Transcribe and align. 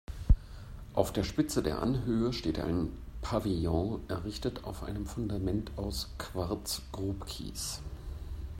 Auf 0.95 1.13
der 1.13 1.23
Spitze 1.23 1.61
der 1.61 1.79
Anhöhe 1.79 2.33
steht 2.33 2.57
ein 2.57 2.89
Pavillon, 3.21 4.01
errichtet 4.07 4.63
auf 4.63 4.81
einem 4.81 5.05
Fundament 5.05 5.69
aus 5.77 6.09
Quarz-Grobkies. 6.17 7.83